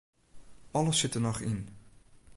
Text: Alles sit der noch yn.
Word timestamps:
Alles 0.73 0.97
sit 0.99 1.13
der 1.13 1.21
noch 1.25 1.41
yn. 1.49 1.61